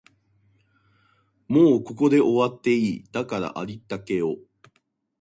[1.47, 4.37] もうここで終わってもいい、だからありったけを